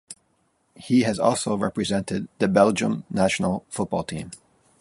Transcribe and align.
He 0.77 1.01
has 1.03 1.19
also 1.19 1.55
represented 1.55 2.27
the 2.39 2.47
Belgium 2.47 3.03
national 3.11 3.65
football 3.69 4.03
team. 4.03 4.31